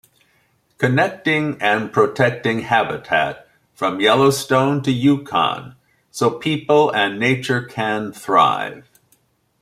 Connecting 0.79 1.61
and 1.61 1.93
protecting 1.93 2.61
habitat 2.61 3.47
from 3.75 4.01
Yellowstone 4.01 4.81
to 4.81 4.91
Yukon 4.91 5.75
so 6.09 6.31
people 6.31 6.89
and 6.89 7.19
nature 7.19 7.61
can 7.63 8.11
thrive. 8.11 8.89